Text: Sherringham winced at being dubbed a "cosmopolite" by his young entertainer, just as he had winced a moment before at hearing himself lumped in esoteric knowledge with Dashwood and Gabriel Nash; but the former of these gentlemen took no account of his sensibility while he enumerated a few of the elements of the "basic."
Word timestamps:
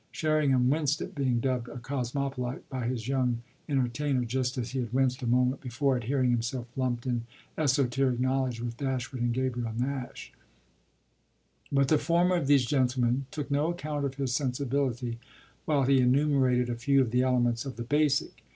Sherringham 0.11 0.71
winced 0.71 0.99
at 1.03 1.13
being 1.13 1.39
dubbed 1.39 1.69
a 1.69 1.77
"cosmopolite" 1.77 2.67
by 2.69 2.87
his 2.87 3.07
young 3.07 3.43
entertainer, 3.69 4.25
just 4.25 4.57
as 4.57 4.71
he 4.71 4.79
had 4.79 4.91
winced 4.91 5.21
a 5.21 5.27
moment 5.27 5.61
before 5.61 5.95
at 5.95 6.05
hearing 6.05 6.31
himself 6.31 6.65
lumped 6.75 7.05
in 7.05 7.27
esoteric 7.55 8.19
knowledge 8.19 8.59
with 8.61 8.77
Dashwood 8.77 9.21
and 9.21 9.31
Gabriel 9.31 9.73
Nash; 9.77 10.33
but 11.71 11.87
the 11.87 11.99
former 11.99 12.35
of 12.35 12.47
these 12.47 12.65
gentlemen 12.65 13.27
took 13.29 13.51
no 13.51 13.69
account 13.69 14.03
of 14.03 14.15
his 14.15 14.33
sensibility 14.33 15.19
while 15.65 15.83
he 15.83 16.01
enumerated 16.01 16.67
a 16.71 16.75
few 16.75 16.99
of 16.99 17.11
the 17.11 17.21
elements 17.21 17.63
of 17.63 17.75
the 17.75 17.83
"basic." 17.83 18.43